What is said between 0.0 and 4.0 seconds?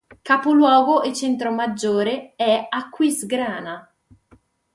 Capoluogo e centro maggiore è Aquisgrana.